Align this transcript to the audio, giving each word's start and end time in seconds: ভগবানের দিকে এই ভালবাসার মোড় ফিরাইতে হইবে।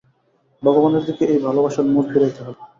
ভগবানের 0.63 1.03
দিকে 1.07 1.23
এই 1.33 1.39
ভালবাসার 1.45 1.85
মোড় 1.85 2.07
ফিরাইতে 2.11 2.41
হইবে। 2.45 2.61